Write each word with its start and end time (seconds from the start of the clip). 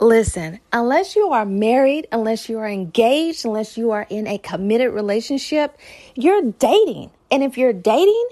Listen, 0.00 0.60
unless 0.72 1.16
you 1.16 1.32
are 1.32 1.44
married, 1.44 2.06
unless 2.12 2.48
you 2.48 2.60
are 2.60 2.68
engaged, 2.68 3.44
unless 3.44 3.76
you 3.76 3.90
are 3.90 4.06
in 4.08 4.28
a 4.28 4.38
committed 4.38 4.92
relationship, 4.92 5.76
you're 6.14 6.52
dating. 6.52 7.10
And 7.32 7.42
if 7.42 7.58
you're 7.58 7.72
dating, 7.72 8.28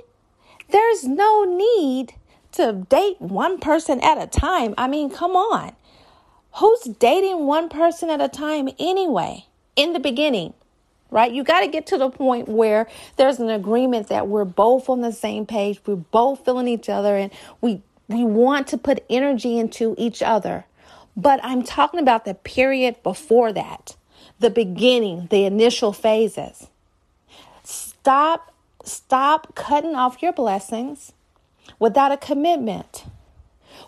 there's 0.71 1.03
no 1.03 1.43
need 1.45 2.15
to 2.53 2.87
date 2.89 3.21
one 3.21 3.59
person 3.59 4.01
at 4.01 4.17
a 4.17 4.29
time. 4.29 4.75
I 4.79 4.87
mean, 4.87 5.11
come 5.11 5.33
on. 5.33 5.75
Who's 6.59 6.83
dating 6.83 7.47
one 7.47 7.69
person 7.69 8.11
at 8.11 8.21
a 8.21 8.29
time 8.29 8.69
anyway? 8.79 9.47
In 9.75 9.93
the 9.93 10.01
beginning, 10.01 10.55
right? 11.11 11.33
You 11.33 11.43
got 11.43 11.61
to 11.61 11.67
get 11.67 11.87
to 11.89 11.99
the 11.99 12.11
point 12.11 12.49
where 12.49 12.89
there's 13.17 13.41
an 13.41 13.51
agreement 13.51 14.09
that 14.09 14.29
we're 14.29 14.45
both 14.45 14.89
on 14.89 15.01
the 15.01 15.13
same 15.13 15.45
page, 15.45 15.81
we're 15.85 15.97
both 15.97 16.45
feeling 16.45 16.69
each 16.69 16.89
other, 16.89 17.17
and 17.17 17.33
we 17.61 17.83
we 18.09 18.25
want 18.25 18.69
to 18.69 18.79
put 18.79 19.05
energy 19.11 19.59
into 19.59 19.95
each 19.99 20.23
other 20.23 20.65
but 21.17 21.41
I'm 21.43 21.63
talking 21.63 21.99
about 21.99 22.27
the 22.27 22.35
period 22.35 23.03
before 23.03 23.53
that, 23.55 23.97
the 24.39 24.51
beginning, 24.51 25.29
the 25.31 25.45
initial 25.45 25.93
phases. 25.93 26.69
Stop, 27.65 28.53
stop 28.85 29.55
cutting 29.55 29.95
off 29.95 30.23
your 30.23 30.33
blessings 30.33 31.13
without 31.79 32.13
a 32.13 32.19
commitment, 32.19 33.05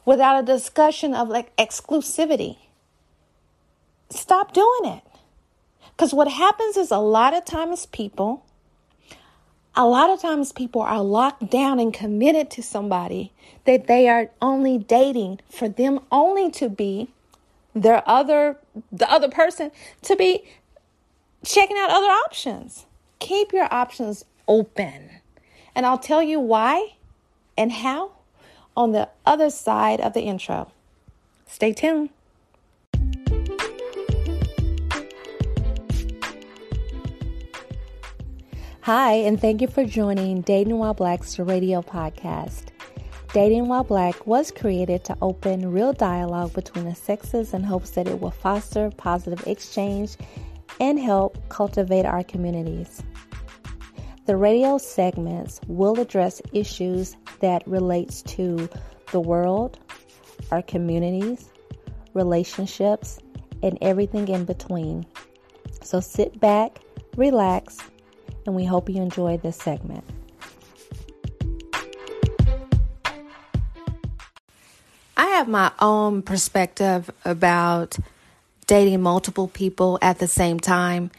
without 0.06 0.42
a 0.42 0.46
discussion 0.46 1.14
of 1.14 1.28
like 1.28 1.54
exclusivity. 1.56 2.56
Stop 4.08 4.54
doing 4.54 4.84
it. 4.84 5.02
Because 5.90 6.14
what 6.14 6.28
happens 6.28 6.76
is 6.76 6.90
a 6.90 6.98
lot 6.98 7.34
of 7.34 7.44
times 7.44 7.84
people, 7.86 8.46
a 9.74 9.84
lot 9.84 10.08
of 10.08 10.20
times 10.20 10.52
people 10.52 10.80
are 10.80 11.02
locked 11.02 11.50
down 11.50 11.78
and 11.78 11.92
committed 11.92 12.50
to 12.52 12.62
somebody 12.62 13.32
that 13.64 13.86
they 13.86 14.08
are 14.08 14.30
only 14.40 14.78
dating 14.78 15.40
for 15.50 15.68
them 15.68 16.00
only 16.10 16.50
to 16.52 16.70
be 16.70 17.08
their 17.82 18.02
other 18.08 18.58
the 18.92 19.10
other 19.10 19.28
person 19.28 19.70
to 20.02 20.16
be 20.16 20.44
checking 21.44 21.76
out 21.78 21.90
other 21.90 22.06
options. 22.06 22.86
Keep 23.18 23.52
your 23.52 23.72
options 23.72 24.24
open. 24.46 25.10
And 25.74 25.86
I'll 25.86 25.98
tell 25.98 26.22
you 26.22 26.40
why 26.40 26.94
and 27.56 27.72
how 27.72 28.12
on 28.76 28.92
the 28.92 29.08
other 29.26 29.50
side 29.50 30.00
of 30.00 30.12
the 30.14 30.22
intro. 30.22 30.70
Stay 31.46 31.72
tuned. 31.72 32.10
Hi, 38.82 39.12
and 39.12 39.38
thank 39.38 39.60
you 39.60 39.68
for 39.68 39.84
joining 39.84 40.40
Dating 40.40 40.78
While 40.78 40.94
Black's 40.94 41.38
radio 41.38 41.82
podcast. 41.82 42.68
Dating 43.38 43.68
While 43.68 43.84
Black 43.84 44.26
was 44.26 44.50
created 44.50 45.04
to 45.04 45.16
open 45.22 45.70
real 45.70 45.92
dialogue 45.92 46.52
between 46.54 46.86
the 46.86 46.94
sexes 46.96 47.54
in 47.54 47.62
hopes 47.62 47.90
that 47.90 48.08
it 48.08 48.20
will 48.20 48.32
foster 48.32 48.90
positive 48.96 49.46
exchange 49.46 50.16
and 50.80 50.98
help 50.98 51.38
cultivate 51.48 52.04
our 52.04 52.24
communities. 52.24 53.00
The 54.26 54.36
radio 54.36 54.76
segments 54.76 55.60
will 55.68 56.00
address 56.00 56.42
issues 56.52 57.16
that 57.38 57.62
relates 57.64 58.22
to 58.22 58.68
the 59.12 59.20
world, 59.20 59.78
our 60.50 60.62
communities, 60.62 61.48
relationships, 62.14 63.20
and 63.62 63.78
everything 63.80 64.26
in 64.26 64.46
between. 64.46 65.06
So 65.80 66.00
sit 66.00 66.40
back, 66.40 66.80
relax, 67.16 67.78
and 68.46 68.56
we 68.56 68.64
hope 68.64 68.90
you 68.90 69.00
enjoy 69.00 69.36
this 69.36 69.58
segment. 69.58 70.02
I 75.18 75.26
have 75.30 75.48
my 75.48 75.72
own 75.80 76.22
perspective 76.22 77.10
about 77.24 77.98
dating 78.68 79.02
multiple 79.02 79.48
people 79.48 79.98
at 80.00 80.20
the 80.20 80.28
same 80.28 80.60
time. 80.60 81.10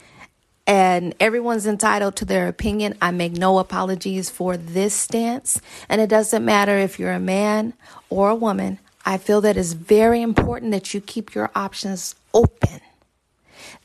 And 0.65 1.13
everyone's 1.19 1.67
entitled 1.67 2.15
to 2.17 2.25
their 2.25 2.47
opinion. 2.47 2.95
I 3.01 3.11
make 3.11 3.33
no 3.33 3.59
apologies 3.59 4.29
for 4.29 4.55
this 4.55 4.93
stance. 4.93 5.59
And 5.89 5.99
it 5.99 6.09
doesn't 6.09 6.45
matter 6.45 6.77
if 6.77 6.97
you're 6.97 7.11
a 7.11 7.19
man 7.19 7.73
or 8.09 8.29
a 8.29 8.35
woman. 8.35 8.79
I 9.05 9.17
feel 9.17 9.41
that 9.41 9.57
it's 9.57 9.73
very 9.73 10.21
important 10.21 10.71
that 10.71 10.93
you 10.93 11.01
keep 11.01 11.35
your 11.35 11.51
options 11.53 12.15
open. 12.33 12.79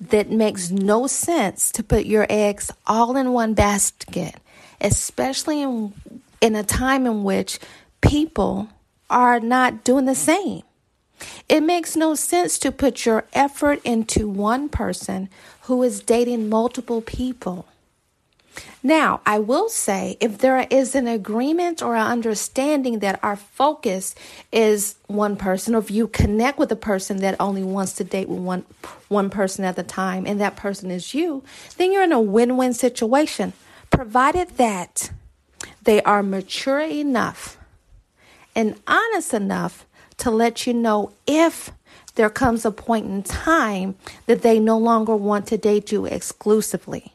That 0.00 0.30
makes 0.30 0.70
no 0.70 1.08
sense 1.08 1.72
to 1.72 1.82
put 1.82 2.06
your 2.06 2.26
eggs 2.30 2.70
all 2.86 3.16
in 3.16 3.32
one 3.32 3.54
basket, 3.54 4.36
especially 4.80 5.62
in, 5.62 5.92
in 6.40 6.54
a 6.54 6.62
time 6.62 7.06
in 7.06 7.24
which 7.24 7.58
people 8.00 8.68
are 9.14 9.38
not 9.38 9.84
doing 9.84 10.04
the 10.04 10.14
same. 10.14 10.62
It 11.48 11.62
makes 11.62 11.94
no 11.94 12.16
sense 12.16 12.58
to 12.58 12.72
put 12.72 13.06
your 13.06 13.24
effort 13.32 13.80
into 13.84 14.28
one 14.28 14.68
person 14.68 15.28
who 15.62 15.82
is 15.84 16.00
dating 16.00 16.48
multiple 16.48 17.00
people. 17.00 17.66
Now, 18.82 19.20
I 19.24 19.38
will 19.38 19.68
say 19.68 20.16
if 20.20 20.38
there 20.38 20.66
is 20.70 20.94
an 20.94 21.06
agreement 21.06 21.80
or 21.80 21.96
an 21.96 22.06
understanding 22.06 22.98
that 22.98 23.18
our 23.22 23.36
focus 23.36 24.14
is 24.52 24.96
one 25.06 25.36
person, 25.36 25.74
or 25.74 25.78
if 25.78 25.90
you 25.90 26.06
connect 26.08 26.58
with 26.58 26.70
a 26.70 26.76
person 26.76 27.18
that 27.18 27.36
only 27.40 27.62
wants 27.62 27.94
to 27.94 28.04
date 28.04 28.28
with 28.28 28.40
one, 28.40 28.64
one 29.08 29.30
person 29.30 29.64
at 29.64 29.78
a 29.78 29.82
time 29.82 30.26
and 30.26 30.40
that 30.40 30.56
person 30.56 30.90
is 30.90 31.14
you, 31.14 31.42
then 31.78 31.92
you're 31.92 32.02
in 32.02 32.12
a 32.12 32.20
win 32.20 32.56
win 32.56 32.74
situation, 32.74 33.52
provided 33.90 34.50
that 34.56 35.10
they 35.82 36.02
are 36.02 36.22
mature 36.22 36.80
enough 36.80 37.56
and 38.54 38.80
honest 38.86 39.34
enough 39.34 39.86
to 40.18 40.30
let 40.30 40.66
you 40.66 40.74
know 40.74 41.12
if 41.26 41.70
there 42.14 42.30
comes 42.30 42.64
a 42.64 42.70
point 42.70 43.06
in 43.06 43.22
time 43.22 43.96
that 44.26 44.42
they 44.42 44.60
no 44.60 44.78
longer 44.78 45.16
want 45.16 45.46
to 45.48 45.58
date 45.58 45.90
you 45.90 46.06
exclusively. 46.06 47.12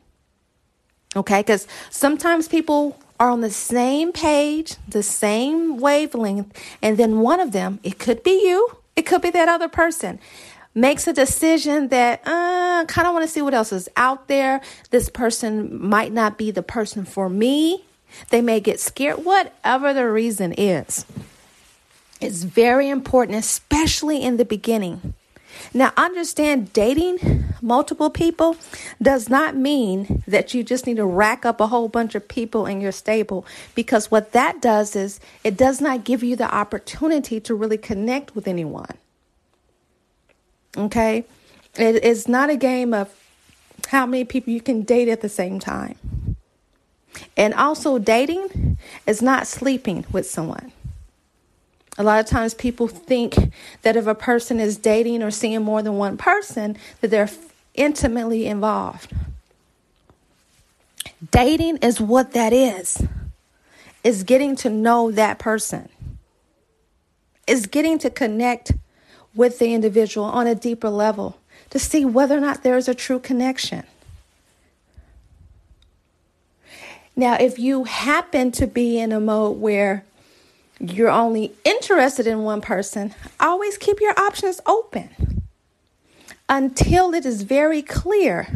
Okay, 1.16 1.40
because 1.40 1.68
sometimes 1.90 2.48
people 2.48 3.00
are 3.20 3.30
on 3.30 3.42
the 3.42 3.50
same 3.50 4.12
page, 4.12 4.76
the 4.88 5.04
same 5.04 5.78
wavelength, 5.78 6.56
and 6.82 6.98
then 6.98 7.20
one 7.20 7.40
of 7.40 7.52
them, 7.52 7.80
it 7.84 8.00
could 8.00 8.24
be 8.24 8.48
you, 8.48 8.78
it 8.96 9.04
could 9.04 9.22
be 9.22 9.30
that 9.32 9.50
other 9.50 9.68
person, 9.68 10.20
makes 10.76 11.08
a 11.08 11.14
decision 11.14 11.88
that 11.90 12.22
uh, 12.26 12.86
kind 12.86 13.08
of 13.08 13.14
want 13.14 13.24
to 13.24 13.28
see 13.28 13.42
what 13.42 13.54
else 13.54 13.74
is 13.74 13.90
out 13.98 14.28
there. 14.28 14.62
This 14.92 15.10
person 15.10 15.84
might 15.84 16.14
not 16.14 16.38
be 16.38 16.52
the 16.52 16.64
person 16.64 17.06
for 17.06 17.30
me. 17.30 17.84
They 18.30 18.42
may 18.42 18.60
get 18.60 18.80
scared, 18.80 19.26
whatever 19.26 19.94
the 19.94 20.10
reason 20.10 20.54
is. 20.54 21.06
It's 22.20 22.44
very 22.44 22.90
important, 22.90 23.38
especially 23.38 24.22
in 24.22 24.38
the 24.38 24.46
beginning. 24.46 25.14
Now, 25.74 25.94
understand 25.98 26.74
dating 26.74 27.46
multiple 27.62 28.10
people 28.10 28.56
does 29.02 29.30
not 29.30 29.56
mean 29.56 30.24
that 30.28 30.54
you 30.54 30.64
just 30.64 30.86
need 30.86 30.98
to 30.98 31.06
rack 31.06 31.46
up 31.46 31.60
a 31.60 31.68
whole 31.68 31.90
bunch 31.90 32.16
of 32.16 32.28
people 32.28 32.66
in 32.66 32.82
your 32.82 32.92
stable 32.92 33.46
because 33.76 34.10
what 34.12 34.32
that 34.32 34.62
does 34.62 34.96
is 34.96 35.20
it 35.44 35.58
does 35.58 35.82
not 35.82 36.04
give 36.04 36.24
you 36.24 36.36
the 36.36 36.54
opportunity 36.54 37.40
to 37.42 37.56
really 37.56 37.78
connect 37.78 38.36
with 38.36 38.48
anyone. 38.48 38.98
Okay? 40.78 41.26
It 41.76 42.04
is 42.04 42.28
not 42.28 42.50
a 42.50 42.56
game 42.56 42.94
of 42.94 43.14
how 43.88 44.06
many 44.06 44.24
people 44.24 44.54
you 44.54 44.62
can 44.62 44.84
date 44.84 45.08
at 45.08 45.22
the 45.22 45.30
same 45.30 45.60
time. 45.60 45.96
And 47.36 47.54
also, 47.54 47.98
dating 47.98 48.78
is 49.08 49.22
not 49.22 49.48
sleeping 49.48 50.06
with 50.12 50.30
someone. 50.30 50.72
A 52.00 52.04
lot 52.04 52.22
of 52.22 52.28
times 52.28 52.54
people 52.54 52.88
think 52.88 53.36
that 53.82 53.98
if 53.98 54.08
a 54.08 54.16
person 54.16 54.62
is 54.62 54.78
dating 54.78 55.22
or 55.22 55.32
seeing 55.32 55.62
more 55.62 55.84
than 55.84 55.98
one 55.98 56.16
person, 56.16 56.78
that 57.02 57.12
they're 57.12 57.30
intimately 57.74 58.48
involved. 58.48 59.12
Dating 61.30 61.76
is 61.78 62.00
what 62.00 62.32
that 62.32 62.54
is. 62.54 63.06
Is 64.02 64.24
getting 64.24 64.56
to 64.58 64.70
know 64.70 65.12
that 65.12 65.40
person. 65.40 65.90
Is 67.46 67.68
getting 67.68 68.00
to 68.00 68.10
connect 68.10 68.72
with 69.36 69.60
the 69.60 69.74
individual 69.74 70.26
on 70.26 70.48
a 70.48 70.56
deeper 70.56 70.90
level 70.90 71.38
to 71.70 71.80
see 71.80 72.06
whether 72.06 72.38
or 72.38 72.42
not 72.42 72.64
there 72.64 72.78
is 72.78 72.88
a 72.88 72.96
true 72.96 73.20
connection. 73.20 73.84
Now, 77.14 77.36
if 77.36 77.60
you 77.60 77.84
happen 77.84 78.54
to 78.54 78.66
be 78.66 78.98
in 78.98 79.12
a 79.12 79.20
mode 79.20 79.58
where 79.58 80.06
you're 80.80 81.10
only 81.10 81.54
interested 81.64 82.26
in 82.28 82.44
one 82.44 82.62
person, 82.62 83.14
always 83.40 83.78
keep 83.78 84.00
your 84.00 84.14
options 84.20 84.62
open. 84.66 85.10
until 86.50 87.14
it 87.14 87.26
is 87.26 87.44
very 87.44 87.82
clear 87.82 88.48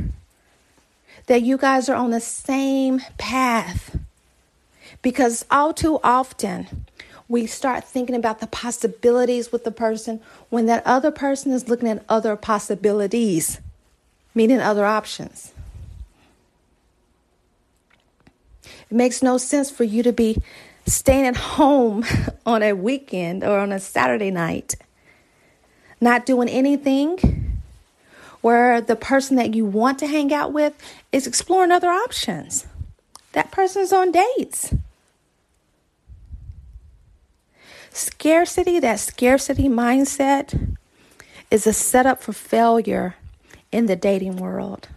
that 1.28 1.44
you 1.44 1.58
guys 1.58 1.88
are 1.88 1.96
on 1.96 2.10
the 2.12 2.20
same 2.20 3.00
path. 3.18 3.98
Because 5.02 5.46
all 5.52 5.74
too 5.74 6.00
often, 6.04 6.86
we 7.30 7.46
start 7.46 7.84
thinking 7.84 8.16
about 8.16 8.40
the 8.40 8.48
possibilities 8.48 9.52
with 9.52 9.64
the 9.64 9.72
person 9.72 10.20
when 10.50 10.66
that 10.66 10.86
other 10.86 11.12
person 11.12 11.52
is 11.52 11.70
looking 11.70 11.88
at 11.88 12.04
other 12.10 12.36
possibilities, 12.36 13.60
meaning 14.36 14.60
other 14.60 14.86
options. 14.86 15.53
It 18.94 18.98
makes 18.98 19.24
no 19.24 19.40
sense 19.40 19.72
for 19.72 19.84
you 19.84 20.04
to 20.04 20.14
be 20.14 20.38
staying 20.86 21.26
at 21.26 21.36
home 21.36 22.06
on 22.46 22.62
a 22.62 22.74
weekend 22.74 23.44
or 23.44 23.58
on 23.58 23.72
a 23.72 23.80
Saturday 23.80 24.30
night, 24.30 24.76
not 26.00 26.28
doing 26.28 26.48
anything, 26.48 27.60
where 28.42 28.82
the 28.82 28.96
person 28.96 29.36
that 29.38 29.56
you 29.56 29.66
want 29.66 29.98
to 29.98 30.06
hang 30.06 30.32
out 30.32 30.54
with 30.54 30.76
is 31.12 31.26
exploring 31.26 31.72
other 31.72 31.90
options. 31.90 32.68
That 33.32 33.50
person's 33.50 33.92
on 33.92 34.12
dates. 34.12 34.76
Scarcity, 37.90 38.80
that 38.80 39.00
scarcity 39.00 39.70
mindset, 39.70 40.76
is 41.50 41.66
a 41.66 41.74
setup 41.74 42.22
for 42.22 42.34
failure 42.34 43.16
in 43.72 43.88
the 43.88 43.96
dating 43.96 44.36
world. 44.36 44.88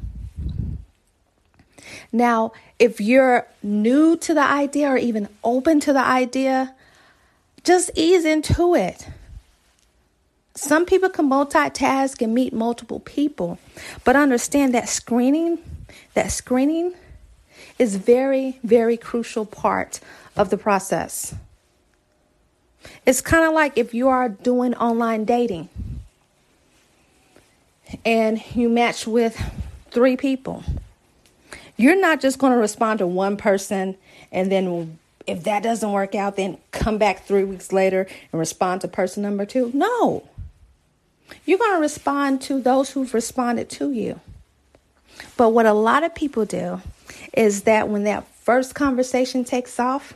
Now, 2.13 2.53
if 2.79 3.01
you're 3.01 3.47
new 3.63 4.17
to 4.19 4.35
the 4.35 4.43
idea 4.43 4.89
or 4.89 4.97
even 4.97 5.29
open 5.43 5.81
to 5.81 5.93
the 5.93 6.05
idea, 6.05 6.75
just 7.65 7.91
ease 7.95 8.25
into 8.25 8.75
it. 8.75 9.09
Some 10.55 10.87
people 10.87 11.11
can 11.11 11.29
multitask 11.29 12.23
and 12.23 12.35
meet 12.35 12.53
multiple 12.53 13.01
people, 13.01 13.59
but 14.05 14.17
understand 14.17 14.73
that 14.75 14.89
screening, 14.89 15.59
that 16.15 16.33
screening 16.33 16.95
is 17.79 17.97
very, 17.97 18.59
very 18.65 18.97
crucial 18.97 19.45
part 19.45 20.01
of 20.37 20.49
the 20.51 20.57
process. 20.57 21.35
It's 23.05 23.21
kind 23.21 23.45
of 23.45 23.53
like 23.53 23.77
if 23.77 23.93
you 23.93 24.09
are 24.09 24.29
doing 24.29 24.75
online 24.77 25.25
dating 25.25 25.69
and 28.05 28.43
you 28.55 28.69
match 28.69 29.07
with 29.07 29.41
three 29.91 30.17
people. 30.17 30.65
You're 31.77 32.01
not 32.01 32.21
just 32.21 32.39
going 32.39 32.53
to 32.53 32.59
respond 32.59 32.99
to 32.99 33.07
one 33.07 33.37
person 33.37 33.97
and 34.33 34.51
then 34.51 34.99
if 35.27 35.43
that 35.45 35.63
doesn't 35.63 35.91
work 35.91 36.15
out, 36.15 36.37
then 36.37 36.59
come 36.71 36.99
back 36.99 37.25
three 37.25 37.45
weeks 37.45 37.73
later 37.73 38.07
and 38.33 38.39
respond 38.39 38.81
to 38.83 38.89
person 38.89 39.23
number 39.23 39.45
two. 39.45 39.71
No. 39.75 40.29
You're 41.45 41.59
going 41.59 41.75
to 41.75 41.81
respond 41.81 42.41
to 42.43 42.61
those 42.61 42.91
who've 42.91 43.13
responded 43.13 43.69
to 43.71 43.91
you. 43.91 44.21
But 45.37 45.51
what 45.51 45.67
a 45.67 45.73
lot 45.73 46.05
of 46.05 46.15
people 46.15 46.45
do 46.45 46.81
is 47.33 47.63
that 47.63 47.89
when 47.89 48.05
that 48.05 48.27
first 48.37 48.75
conversation 48.75 49.45
takes 49.45 49.81
off, 49.81 50.15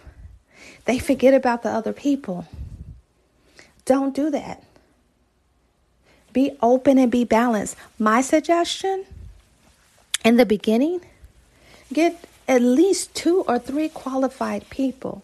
they 0.84 0.98
forget 0.98 1.34
about 1.34 1.62
the 1.62 1.70
other 1.70 1.92
people. 1.92 2.46
Don't 3.84 4.14
do 4.14 4.30
that. 4.30 4.62
Be 6.32 6.56
open 6.62 6.98
and 6.98 7.10
be 7.10 7.24
balanced. 7.24 7.76
My 7.98 8.20
suggestion 8.20 9.04
in 10.24 10.36
the 10.36 10.46
beginning 10.46 11.00
get 11.92 12.24
at 12.48 12.62
least 12.62 13.14
two 13.14 13.42
or 13.46 13.58
three 13.58 13.88
qualified 13.88 14.68
people. 14.70 15.22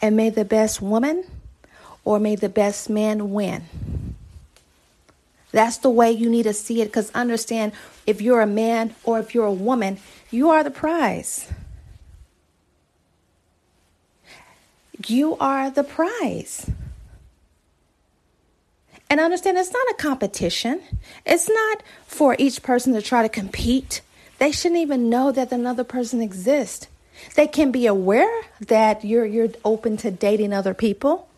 And 0.00 0.16
may 0.16 0.30
the 0.30 0.44
best 0.44 0.80
woman 0.80 1.24
or 2.04 2.18
may 2.18 2.36
the 2.36 2.48
best 2.48 2.88
man 2.88 3.32
win. 3.32 3.64
That's 5.50 5.78
the 5.78 5.90
way 5.90 6.12
you 6.12 6.28
need 6.30 6.44
to 6.44 6.52
see 6.52 6.82
it 6.82 6.86
because 6.86 7.10
understand 7.12 7.72
if 8.06 8.20
you're 8.20 8.40
a 8.40 8.46
man 8.46 8.94
or 9.04 9.18
if 9.18 9.34
you're 9.34 9.46
a 9.46 9.52
woman, 9.52 9.98
you 10.30 10.50
are 10.50 10.62
the 10.62 10.70
prize. 10.70 11.48
You 15.06 15.36
are 15.38 15.70
the 15.70 15.84
prize. 15.84 16.70
And 19.10 19.20
understand 19.20 19.56
it's 19.56 19.72
not 19.72 19.90
a 19.90 19.94
competition. 19.94 20.82
It's 21.24 21.48
not 21.48 21.82
for 22.06 22.36
each 22.38 22.62
person 22.62 22.92
to 22.92 23.02
try 23.02 23.22
to 23.22 23.28
compete. 23.28 24.02
They 24.38 24.52
shouldn't 24.52 24.80
even 24.80 25.08
know 25.08 25.32
that 25.32 25.50
another 25.50 25.84
person 25.84 26.20
exists. 26.20 26.88
They 27.34 27.46
can 27.46 27.72
be 27.72 27.86
aware 27.86 28.42
that 28.60 29.04
you're 29.04 29.26
you're 29.26 29.48
open 29.64 29.96
to 29.98 30.10
dating 30.10 30.52
other 30.52 30.74
people. 30.74 31.28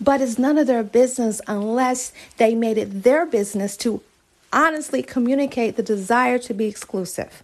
But 0.00 0.20
it's 0.20 0.38
none 0.38 0.58
of 0.58 0.66
their 0.66 0.82
business 0.82 1.40
unless 1.46 2.12
they 2.36 2.54
made 2.54 2.78
it 2.78 3.02
their 3.02 3.24
business 3.24 3.76
to 3.78 4.02
honestly 4.52 5.02
communicate 5.02 5.76
the 5.76 5.82
desire 5.82 6.38
to 6.38 6.54
be 6.54 6.66
exclusive, 6.66 7.42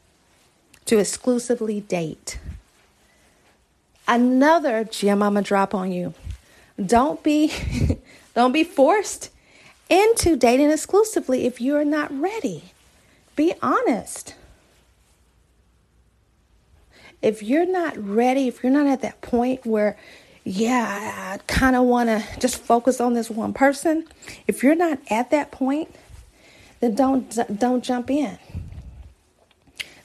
to 0.87 0.99
exclusively 0.99 1.81
date. 1.81 2.39
Another 4.09 4.85
gem 4.85 5.23
I'm 5.23 5.35
gonna 5.35 5.43
drop 5.43 5.75
on 5.75 5.93
you. 5.93 6.15
Don't 6.85 7.23
be 7.23 7.53
don't 8.35 8.53
be 8.53 8.65
forced 8.65 9.31
into 9.89 10.37
dating 10.37 10.71
exclusively 10.71 11.47
if 11.47 11.61
you're 11.61 11.85
not 11.85 12.11
ready. 12.19 12.65
Be 13.37 13.55
honest. 13.63 14.35
If 17.21 17.43
you're 17.43 17.67
not 17.67 17.97
ready, 17.97 18.49
if 18.49 18.63
you're 18.63 18.73
not 18.73 18.87
at 18.87 19.03
that 19.03 19.21
point 19.21 19.65
where 19.65 19.97
yeah, 20.45 21.35
I 21.35 21.39
kind 21.47 21.77
of 21.77 21.85
want 21.85 22.09
to 22.09 22.25
just 22.41 22.57
focus 22.57 23.01
on 23.01 23.15
this 23.15 23.31
one 23.31 23.53
person. 23.53 24.09
If 24.49 24.63
you're 24.63 24.75
not 24.75 24.99
at 25.09 25.31
that 25.31 25.53
point, 25.53 25.95
then 26.81 26.97
don't 26.97 27.59
don't 27.59 27.85
jump 27.85 28.11
in. 28.11 28.39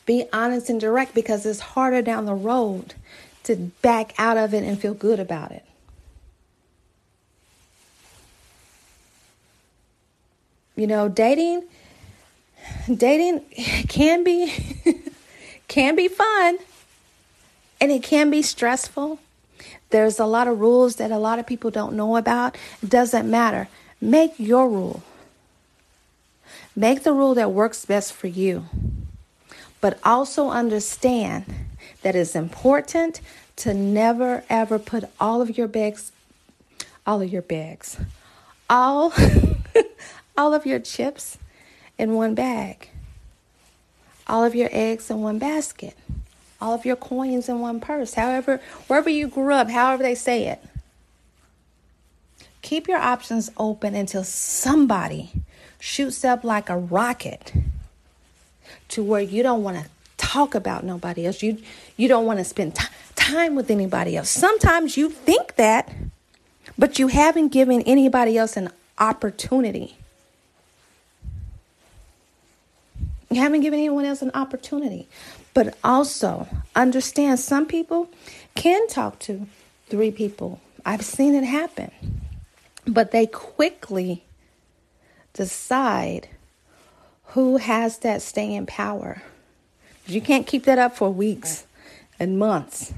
Be 0.06 0.25
honest 0.31 0.69
and 0.69 0.80
direct 0.80 1.15
because 1.15 1.45
it's 1.45 1.59
harder 1.59 2.01
down 2.01 2.25
the 2.25 2.35
road 2.35 2.94
to 3.44 3.56
back 3.81 4.13
out 4.18 4.38
of 4.38 4.53
it 4.53 4.63
and 4.63 4.80
feel 4.80 4.94
good 4.94 5.19
about 5.19 5.51
it. 5.51 5.65
You 10.77 10.88
know, 10.88 11.09
dating 11.09 11.63
dating 12.94 13.41
can 13.89 14.24
be 14.24 14.53
can 15.68 15.97
be 15.97 16.07
fun 16.07 16.57
and 17.81 17.91
it 17.91 18.03
can 18.03 18.29
be 18.29 18.41
stressful 18.41 19.19
there's 19.89 20.19
a 20.19 20.25
lot 20.25 20.47
of 20.47 20.59
rules 20.59 20.97
that 20.97 21.12
a 21.12 21.18
lot 21.18 21.39
of 21.39 21.45
people 21.45 21.71
don't 21.71 21.94
know 21.94 22.18
about. 22.18 22.57
It 22.83 22.89
doesn't 22.89 23.29
matter. 23.29 23.69
Make 24.01 24.33
your 24.38 24.69
rule. 24.69 25.01
Make 26.75 27.04
the 27.04 27.13
rule 27.13 27.33
that 27.35 27.52
works 27.52 27.85
best 27.85 28.13
for 28.13 28.28
you. 28.28 28.66
But 29.80 29.97
also 30.04 30.49
understand 30.49 31.45
that 32.02 32.16
it's 32.16 32.35
important 32.35 33.21
to 33.57 33.73
never 33.73 34.44
ever 34.49 34.78
put 34.78 35.06
all 35.19 35.42
of 35.42 35.57
your 35.57 35.68
bags, 35.68 36.11
all 37.06 37.21
of 37.21 37.31
your 37.31 37.42
bags, 37.42 37.97
all, 38.69 39.13
all 40.37 40.53
of 40.53 40.65
your 40.65 40.79
chips 40.79 41.37
in 41.97 42.13
one 42.13 42.35
bag, 42.35 42.89
all 44.27 44.44
of 44.44 44.53
your 44.56 44.69
eggs 44.71 45.09
in 45.09 45.21
one 45.21 45.39
basket 45.39 45.95
all 46.59 46.73
of 46.73 46.85
your 46.85 46.95
coins 46.95 47.49
in 47.49 47.59
one 47.59 47.79
purse, 47.79 48.13
however, 48.15 48.59
wherever 48.87 49.09
you 49.09 49.27
grew 49.27 49.53
up, 49.53 49.69
however 49.69 50.03
they 50.03 50.15
say 50.15 50.47
it. 50.47 50.59
Keep 52.61 52.87
your 52.87 52.97
options 52.97 53.51
open 53.57 53.95
until 53.95 54.23
somebody 54.23 55.31
shoots 55.79 56.25
up 56.25 56.44
like 56.44 56.69
a 56.69 56.77
rocket 56.77 57.53
to 58.89 59.03
where 59.03 59.21
you 59.21 59.44
don't 59.44 59.63
want 59.63 59.77
to 59.77 59.89
talk 60.17 60.56
about 60.56 60.83
nobody 60.83 61.25
else. 61.25 61.44
You 61.44 61.59
you 61.95 62.07
don't 62.07 62.25
want 62.25 62.39
to 62.39 62.45
spend 62.45 62.75
t- 62.75 62.87
time 63.15 63.56
with 63.56 63.69
anybody 63.69 64.17
else. 64.17 64.29
Sometimes 64.29 64.97
you 64.97 65.09
think 65.09 65.56
that, 65.56 65.94
but 66.77 66.99
you 66.99 67.07
haven't 67.07 67.49
given 67.49 67.81
anybody 67.83 68.37
else 68.37 68.57
an 68.57 68.71
opportunity. 68.97 69.95
You 73.30 73.42
haven't 73.42 73.62
given 73.62 73.80
anyone 73.80 74.06
else 74.06 74.22
an 74.22 74.31
opportunity. 74.34 75.07
But 75.54 75.78
also 75.84 76.48
understand 76.76 77.40
some 77.40 77.66
people 77.66 78.10
can 78.56 78.88
talk 78.88 79.19
to 79.19 79.48
three 79.88 80.12
people. 80.12 80.62
I've 80.86 81.04
seen 81.04 81.36
it 81.36 81.44
happen. 81.44 81.92
But 82.86 83.12
they 83.12 83.26
quickly 83.26 84.24
decide 85.34 86.30
who 87.28 87.57
has 87.57 88.00
that 88.00 88.22
staying 88.22 88.66
power. 88.66 89.22
You 90.06 90.22
can't 90.22 90.48
keep 90.48 90.64
that 90.64 90.80
up 90.80 90.96
for 90.96 91.12
weeks 91.12 91.66
and 92.19 92.40
months 92.40 92.94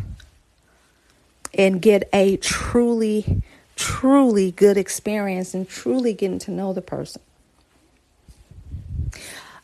and 1.53 1.81
get 1.81 2.07
a 2.13 2.37
truly, 2.37 3.41
truly 3.75 4.51
good 4.51 4.77
experience 4.77 5.53
and 5.53 5.67
truly 5.67 6.13
getting 6.13 6.39
to 6.39 6.51
know 6.51 6.73
the 6.73 6.81
person. 6.81 7.21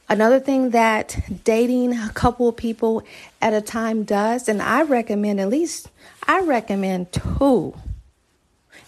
Another 0.10 0.40
thing 0.40 0.72
that 0.72 1.20
dating 1.44 1.94
a 1.94 2.12
couple 2.14 2.48
of 2.48 2.56
people 2.58 3.04
at 3.42 3.54
a 3.54 3.62
time 3.62 4.04
does, 4.04 4.48
and 4.48 4.62
I 4.62 4.84
recommend 4.84 5.40
at 5.42 5.50
least, 5.50 5.90
I 6.28 6.42
recommend 6.42 7.12
two 7.12 7.76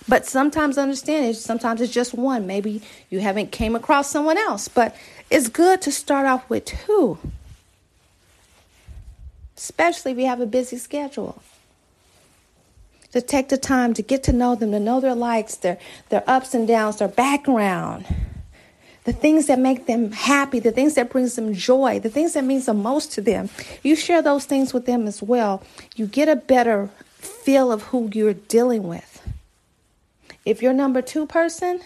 But 0.08 0.26
sometimes 0.26 0.78
understand 0.78 1.26
it. 1.26 1.36
Sometimes 1.36 1.82
it's 1.82 1.94
just 1.94 2.14
one. 2.14 2.48
Maybe 2.48 2.82
you 3.10 3.20
haven't 3.20 3.52
came 3.52 3.76
across 3.76 4.10
someone 4.10 4.38
else, 4.38 4.68
but 4.68 4.96
it's 5.30 5.50
good 5.50 5.82
to 5.84 5.92
start 5.92 6.26
off 6.26 6.50
with 6.50 6.66
two, 6.66 7.18
especially 9.58 10.14
if 10.14 10.18
you 10.18 10.28
have 10.28 10.42
a 10.42 10.46
busy 10.46 10.78
schedule. 10.78 11.42
To 13.14 13.22
take 13.22 13.50
the 13.50 13.58
time 13.58 13.94
to 13.96 14.02
get 14.04 14.24
to 14.24 14.34
know 14.34 14.56
them, 14.56 14.72
to 14.72 14.80
know 14.80 15.00
their 15.00 15.16
likes, 15.16 15.56
their 15.56 15.78
their 16.10 16.24
ups 16.28 16.54
and 16.54 16.68
downs, 16.68 16.98
their 16.98 17.08
background, 17.08 18.06
the 19.08 19.14
things 19.14 19.48
that 19.48 19.58
make 19.58 19.86
them 19.86 20.12
happy, 20.12 20.60
the 20.60 20.74
things 20.74 20.96
that 20.96 21.10
brings 21.10 21.38
them 21.38 21.54
joy, 21.54 21.98
the 21.98 22.10
things 22.10 22.34
that 22.34 22.44
means 22.44 22.66
the 22.66 22.74
most 22.74 23.14
to 23.14 23.22
them. 23.22 23.50
You 23.82 23.96
share 23.96 24.22
those 24.22 24.44
things 24.44 24.74
with 24.74 24.86
them 24.86 25.08
as 25.08 25.24
well. 25.24 25.64
You 25.96 26.08
get 26.08 26.28
a 26.28 26.36
better 26.36 26.90
feel 27.16 27.72
of 27.72 27.84
who 27.84 28.10
you're 28.12 28.34
dealing 28.34 28.84
with. 28.84 29.26
If 30.44 30.62
your 30.62 30.74
number 30.74 31.02
two 31.02 31.26
person 31.26 31.80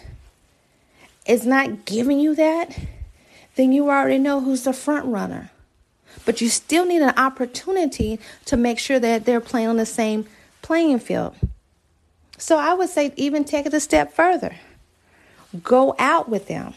is 1.24 1.46
not 1.46 1.84
giving 1.84 2.18
you 2.18 2.34
that, 2.34 2.76
then 3.54 3.70
you 3.70 3.88
already 3.88 4.18
know 4.18 4.40
who's 4.40 4.64
the 4.64 4.72
front 4.72 5.06
runner. 5.06 5.52
But 6.24 6.40
you 6.40 6.48
still 6.48 6.84
need 6.84 7.02
an 7.02 7.14
opportunity 7.16 8.18
to 8.46 8.56
make 8.56 8.80
sure 8.80 8.98
that 8.98 9.26
they're 9.26 9.40
playing 9.40 9.68
on 9.68 9.76
the 9.76 9.86
same 9.86 10.26
playing 10.60 10.98
field. 10.98 11.36
So 12.36 12.58
I 12.58 12.74
would 12.74 12.88
say, 12.88 13.12
even 13.14 13.44
take 13.44 13.66
it 13.66 13.74
a 13.74 13.78
step 13.78 14.12
further. 14.12 14.56
Go 15.62 15.94
out 16.00 16.28
with 16.28 16.48
them. 16.48 16.74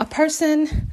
A 0.00 0.06
person, 0.06 0.90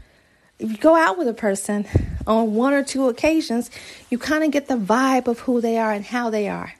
if 0.60 0.70
you 0.70 0.78
go 0.78 0.96
out 0.96 1.18
with 1.18 1.30
a 1.30 1.34
person 1.34 1.88
on 2.28 2.54
one 2.54 2.74
or 2.74 2.84
two 2.84 3.08
occasions, 3.08 3.72
you 4.10 4.18
kind 4.18 4.44
of 4.44 4.52
get 4.52 4.68
the 4.68 4.76
vibe 4.76 5.28
of 5.28 5.40
who 5.40 5.62
they 5.62 5.78
are 5.78 5.94
and 5.94 6.04
how 6.04 6.30
they 6.30 6.50
are. 6.50 6.74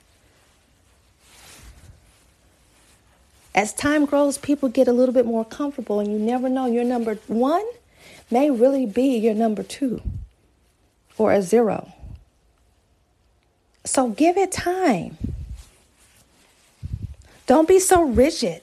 As 3.54 3.72
time 3.72 4.04
grows, 4.04 4.36
people 4.38 4.68
get 4.68 4.86
a 4.86 4.92
little 4.92 5.14
bit 5.14 5.26
more 5.26 5.44
comfortable, 5.44 5.98
and 5.98 6.12
you 6.12 6.18
never 6.18 6.48
know. 6.48 6.66
Your 6.66 6.84
number 6.84 7.14
one 7.26 7.64
may 8.30 8.50
really 8.50 8.84
be 8.86 9.16
your 9.16 9.34
number 9.34 9.62
two 9.62 10.02
or 11.16 11.32
a 11.32 11.42
zero. 11.42 11.92
So 13.84 14.10
give 14.10 14.36
it 14.36 14.52
time. 14.52 15.16
Don't 17.46 17.66
be 17.66 17.80
so 17.80 18.02
rigid. 18.02 18.60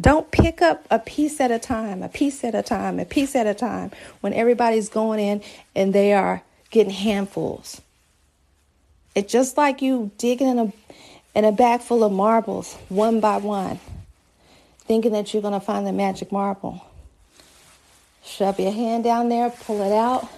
Don't 0.00 0.30
pick 0.30 0.62
up 0.62 0.86
a 0.90 0.98
piece 0.98 1.40
at 1.40 1.50
a 1.50 1.58
time, 1.58 2.02
a 2.02 2.08
piece 2.08 2.44
at 2.44 2.54
a 2.54 2.62
time, 2.62 3.00
a 3.00 3.04
piece 3.04 3.34
at 3.34 3.46
a 3.46 3.54
time 3.54 3.90
when 4.20 4.32
everybody's 4.32 4.88
going 4.88 5.18
in 5.18 5.42
and 5.74 5.92
they 5.92 6.12
are 6.12 6.42
getting 6.70 6.92
handfuls. 6.92 7.80
It's 9.14 9.32
just 9.32 9.56
like 9.56 9.82
you 9.82 10.12
digging 10.18 10.48
in 10.48 10.58
a 10.58 10.72
and 11.34 11.46
a 11.46 11.52
bag 11.52 11.80
full 11.80 12.02
of 12.02 12.10
marbles, 12.10 12.74
one 12.88 13.20
by 13.20 13.36
one, 13.36 13.78
thinking 14.80 15.12
that 15.12 15.32
you're 15.32 15.42
going 15.42 15.54
to 15.54 15.64
find 15.64 15.86
the 15.86 15.92
magic 15.92 16.32
marble. 16.32 16.84
Shove 18.24 18.58
your 18.58 18.72
hand 18.72 19.04
down 19.04 19.28
there, 19.28 19.50
pull 19.50 19.80
it 19.82 19.92
out. 19.92 20.28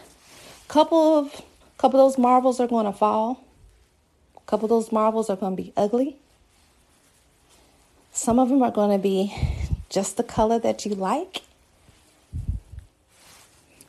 Couple 0.68 1.18
of 1.18 1.42
couple 1.78 2.00
of 2.00 2.10
those 2.12 2.18
marbles 2.18 2.60
are 2.60 2.66
going 2.66 2.86
to 2.86 2.92
fall. 2.92 3.44
A 4.36 4.40
couple 4.40 4.66
of 4.66 4.70
those 4.70 4.92
marbles 4.92 5.30
are 5.30 5.36
going 5.36 5.56
to 5.56 5.62
be 5.62 5.72
ugly. 5.76 6.16
Some 8.20 8.38
of 8.38 8.50
them 8.50 8.62
are 8.62 8.70
going 8.70 8.90
to 8.90 9.02
be 9.02 9.34
just 9.88 10.18
the 10.18 10.22
color 10.22 10.58
that 10.58 10.84
you 10.84 10.94
like. 10.94 11.40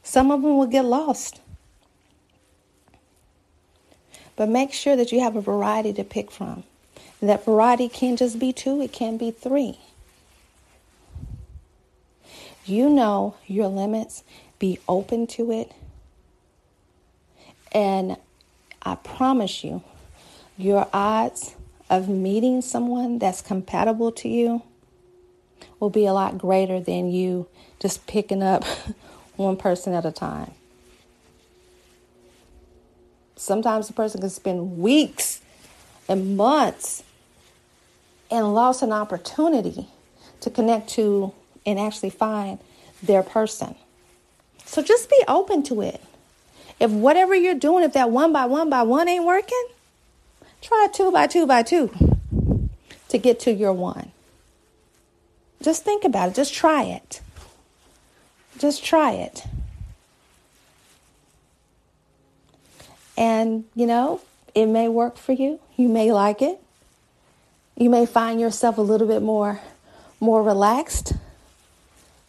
Some 0.04 0.32
of 0.32 0.42
them 0.42 0.56
will 0.56 0.68
get 0.68 0.86
lost. 0.86 1.42
But 4.38 4.48
make 4.48 4.72
sure 4.72 4.96
that 4.96 5.12
you 5.12 5.20
have 5.20 5.36
a 5.36 5.42
variety 5.42 5.92
to 5.92 6.06
pick 6.06 6.32
from. 6.32 6.64
That 7.22 7.44
variety 7.44 7.90
can 7.90 8.16
just 8.16 8.40
be 8.40 8.54
two, 8.54 8.82
it 8.82 8.94
can 8.94 9.18
be 9.18 9.32
three. 9.32 9.80
You 12.66 12.90
know 12.90 13.36
your 13.48 13.68
limits, 13.68 14.24
be 14.60 14.80
open 14.88 15.28
to 15.28 15.52
it. 15.52 15.74
And 17.74 18.16
I 18.82 18.96
promise 18.96 19.62
you, 19.62 19.84
your 20.58 20.88
odds 20.94 21.54
of 21.92 22.08
meeting 22.08 22.62
someone 22.62 23.20
that's 23.20 23.42
compatible 23.42 24.14
to 24.14 24.30
you 24.30 24.64
will 25.80 25.90
be 25.90 26.06
a 26.06 26.14
lot 26.14 26.38
greater 26.38 26.80
than 26.80 27.12
you 27.12 27.48
just 27.80 28.08
picking 28.08 28.42
up 28.42 28.64
one 29.36 29.58
person 29.58 29.94
at 29.94 30.06
a 30.06 30.12
time. 30.12 30.52
Sometimes 33.36 33.90
a 33.90 33.94
person 33.94 34.22
can 34.22 34.30
spend 34.30 34.78
weeks 34.78 35.42
and 36.08 36.38
months 36.38 37.04
and 38.30 38.54
lost 38.54 38.82
an 38.82 38.94
opportunity 38.94 39.88
to 40.40 40.50
connect 40.50 40.90
to 40.92 41.34
and 41.66 41.78
actually 41.78 42.10
find 42.10 42.60
their 43.04 43.22
person. 43.22 43.76
So 44.64 44.82
just 44.82 45.10
be 45.10 45.22
open 45.28 45.64
to 45.64 45.82
it. 45.82 46.02
If 46.80 46.90
whatever 46.90 47.36
you're 47.36 47.56
doing, 47.56 47.84
if 47.84 47.94
that 47.94 48.12
one 48.12 48.32
by 48.32 48.46
one 48.46 48.70
by 48.70 48.84
one 48.84 49.10
ain't 49.10 49.26
working, 49.26 49.66
try 50.62 50.88
two 50.94 51.12
by 51.12 51.28
two 51.28 51.46
by 51.46 51.64
two 51.64 51.92
to 53.10 53.18
get 53.18 53.40
to 53.42 53.52
your 53.52 53.74
one. 53.74 54.12
Just 55.62 55.84
think 55.84 56.04
about 56.04 56.30
it. 56.30 56.36
Just 56.36 56.54
try 56.54 56.84
it. 56.84 57.22
Just 58.58 58.84
try 58.84 59.12
it. 59.12 59.44
And, 63.18 63.66
you 63.76 63.86
know, 63.86 64.22
it 64.56 64.66
may 64.66 64.88
work 64.88 65.18
for 65.18 65.34
you. 65.34 65.60
You 65.78 65.88
may 65.88 66.12
like 66.12 66.42
it. 66.42 66.60
You 67.76 67.90
may 67.90 68.06
find 68.06 68.40
yourself 68.40 68.78
a 68.78 68.82
little 68.82 69.08
bit 69.08 69.22
more 69.22 69.60
more 70.20 70.44
relaxed. 70.44 71.14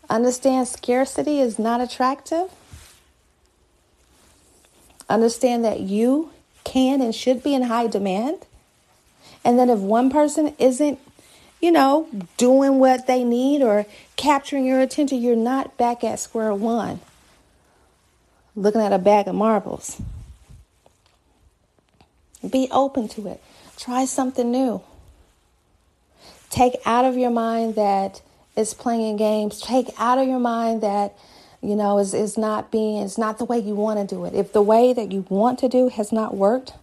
Understand 0.08 0.66
scarcity 0.66 1.40
is 1.40 1.58
not 1.58 1.80
attractive. 1.80 2.50
Understand 5.08 5.64
that 5.64 5.80
you 5.80 6.30
can 6.64 7.00
and 7.00 7.14
should 7.14 7.42
be 7.42 7.54
in 7.54 7.62
high 7.62 7.87
demand. 7.87 8.47
And 9.45 9.59
then 9.59 9.71
if 9.71 9.78
one 9.78 10.11
person 10.11 10.54
isn't, 10.59 10.99
you 11.61 11.73
know, 11.73 12.09
doing 12.37 12.78
what 12.78 13.07
they 13.07 13.25
need 13.25 13.62
or 13.62 13.87
capturing 14.16 14.64
your 14.64 14.81
attention, 14.81 15.21
you're 15.21 15.37
not 15.37 15.76
back 15.76 16.04
at 16.04 16.19
square 16.19 16.54
one 16.54 17.00
looking 18.54 18.81
at 18.81 18.92
a 18.92 18.99
bag 18.99 19.28
of 19.28 19.35
marbles. 19.35 20.00
Be 22.49 22.69
open 22.71 23.09
to 23.09 23.28
it. 23.28 23.42
Try 23.76 24.04
something 24.04 24.50
new. 24.50 24.83
Take 26.50 26.75
out 26.85 27.04
of 27.04 27.16
your 27.16 27.31
mind 27.31 27.76
that 27.76 28.21
it's 28.57 28.75
playing 28.75 29.16
games. 29.16 29.61
Take 29.61 29.88
out 29.99 30.19
of 30.19 30.28
your 30.28 30.38
mind 30.38 30.83
that, 30.83 31.16
you 31.62 31.76
know, 31.76 31.99
is, 31.99 32.12
is 32.12 32.37
not 32.37 32.71
being, 32.73 33.02
it's 33.02 33.16
not 33.16 33.38
the 33.38 33.45
way 33.45 33.59
you 33.59 33.75
want 33.75 34.09
to 34.09 34.14
do 34.14 34.25
it. 34.25 34.35
If 34.35 34.52
the 34.52 34.62
way 34.62 34.92
that 34.92 35.12
you 35.12 35.25
want 35.28 35.59
to 35.61 35.69
do 35.69 35.88
has 35.88 36.12
not 36.12 36.37
worked, 36.37 36.75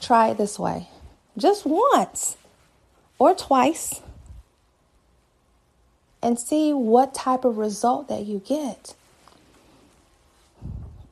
try 0.00 0.28
it 0.28 0.38
this 0.38 0.58
way. 0.58 0.88
Just 1.36 1.66
once 1.66 2.36
or 3.18 3.34
twice 3.34 4.00
and 6.22 6.38
see 6.38 6.72
what 6.72 7.14
type 7.14 7.44
of 7.44 7.58
result 7.58 8.08
that 8.08 8.24
you 8.24 8.42
get. 8.46 8.94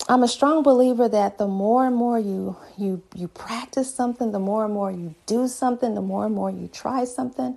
I'm 0.08 0.22
a 0.22 0.28
strong 0.28 0.62
believer 0.62 1.08
that 1.08 1.38
the 1.38 1.46
more 1.46 1.86
and 1.86 1.94
more 1.94 2.18
you 2.18 2.56
you 2.76 3.02
you 3.14 3.28
practice 3.28 3.94
something, 3.94 4.32
the 4.32 4.40
more 4.40 4.64
and 4.64 4.74
more 4.74 4.90
you 4.90 5.14
do 5.26 5.46
something, 5.46 5.94
the 5.94 6.00
more 6.00 6.26
and 6.26 6.34
more 6.34 6.50
you 6.50 6.68
try 6.72 7.04
something, 7.04 7.56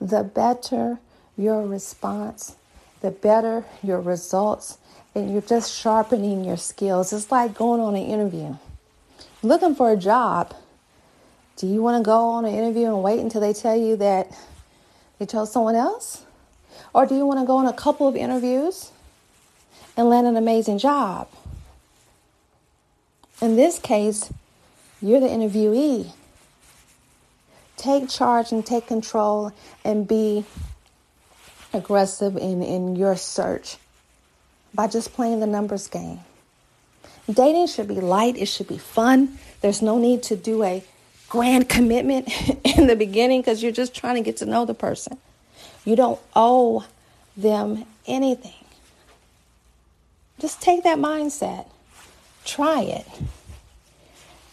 the 0.00 0.24
better 0.24 0.98
your 1.36 1.64
response, 1.66 2.56
the 3.02 3.10
better 3.10 3.64
your 3.82 4.00
results, 4.00 4.78
and 5.16 5.32
you're 5.32 5.40
just 5.40 5.74
sharpening 5.74 6.44
your 6.44 6.58
skills. 6.58 7.10
It's 7.12 7.32
like 7.32 7.54
going 7.54 7.80
on 7.80 7.96
an 7.96 8.02
interview. 8.02 8.56
Looking 9.42 9.74
for 9.74 9.90
a 9.90 9.96
job. 9.96 10.54
Do 11.56 11.66
you 11.66 11.82
want 11.82 12.04
to 12.04 12.06
go 12.06 12.28
on 12.28 12.44
an 12.44 12.54
interview 12.54 12.86
and 12.86 13.02
wait 13.02 13.20
until 13.20 13.40
they 13.40 13.54
tell 13.54 13.76
you 13.76 13.96
that 13.96 14.30
they 15.18 15.24
chose 15.24 15.50
someone 15.50 15.74
else? 15.74 16.22
Or 16.92 17.06
do 17.06 17.16
you 17.16 17.24
want 17.24 17.40
to 17.40 17.46
go 17.46 17.56
on 17.56 17.66
a 17.66 17.72
couple 17.72 18.06
of 18.06 18.14
interviews 18.14 18.92
and 19.96 20.10
land 20.10 20.26
an 20.26 20.36
amazing 20.36 20.78
job? 20.78 21.28
In 23.40 23.56
this 23.56 23.78
case, 23.78 24.30
you're 25.00 25.20
the 25.20 25.28
interviewee 25.28 26.12
take 27.76 28.08
charge 28.08 28.52
and 28.52 28.64
take 28.64 28.86
control 28.86 29.52
and 29.84 30.08
be 30.08 30.44
aggressive 31.74 32.36
in, 32.36 32.62
in 32.62 32.96
your 32.96 33.14
search 33.16 33.76
by 34.76 34.86
just 34.86 35.14
playing 35.14 35.40
the 35.40 35.46
numbers 35.46 35.88
game. 35.88 36.20
Dating 37.28 37.66
should 37.66 37.88
be 37.88 37.94
light, 37.94 38.36
it 38.36 38.46
should 38.46 38.68
be 38.68 38.78
fun. 38.78 39.38
There's 39.62 39.82
no 39.82 39.98
need 39.98 40.22
to 40.24 40.36
do 40.36 40.62
a 40.62 40.84
grand 41.28 41.68
commitment 41.68 42.28
in 42.64 42.86
the 42.86 42.94
beginning 42.94 43.40
because 43.40 43.62
you're 43.62 43.72
just 43.72 43.94
trying 43.94 44.14
to 44.16 44.20
get 44.20 44.36
to 44.38 44.46
know 44.46 44.64
the 44.64 44.74
person. 44.74 45.18
You 45.84 45.96
don't 45.96 46.20
owe 46.36 46.84
them 47.36 47.84
anything. 48.06 48.52
Just 50.38 50.60
take 50.60 50.84
that 50.84 50.98
mindset, 50.98 51.66
try 52.44 52.82
it. 52.82 53.06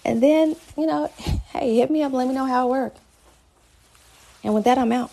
And 0.05 0.23
then, 0.23 0.55
you 0.77 0.85
know, 0.85 1.11
hey, 1.17 1.75
hit 1.75 1.91
me 1.91 2.01
up, 2.01 2.13
let 2.13 2.27
me 2.27 2.33
know 2.33 2.45
how 2.45 2.67
it 2.67 2.71
worked. 2.71 2.99
And 4.43 4.53
with 4.53 4.63
that, 4.63 4.77
I'm 4.77 4.91
out. 4.91 5.11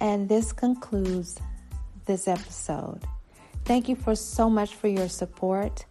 And 0.00 0.28
this 0.28 0.52
concludes 0.52 1.38
this 2.06 2.26
episode. 2.26 3.04
Thank 3.64 3.88
you 3.88 3.96
for 3.96 4.14
so 4.14 4.50
much 4.50 4.74
for 4.74 4.88
your 4.88 5.08
support. 5.08 5.86